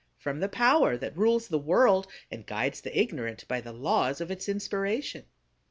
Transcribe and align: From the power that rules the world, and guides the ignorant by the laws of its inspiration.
From 0.17 0.39
the 0.39 0.49
power 0.49 0.97
that 0.97 1.15
rules 1.15 1.47
the 1.47 1.59
world, 1.59 2.07
and 2.31 2.43
guides 2.47 2.81
the 2.81 2.99
ignorant 2.99 3.47
by 3.47 3.61
the 3.61 3.71
laws 3.71 4.19
of 4.19 4.31
its 4.31 4.49
inspiration. 4.49 5.25